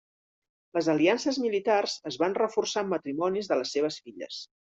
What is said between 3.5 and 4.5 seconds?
de les seves filles.